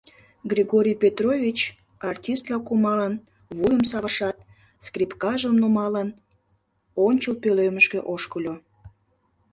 [0.51, 1.57] —Григорий Петрович,
[2.09, 3.13] артистла кумалын,
[3.57, 4.37] вуйым савышат,
[4.85, 6.09] скрипкажым нумалын,
[7.07, 8.55] ончыл пӧлемышке ошкыльо.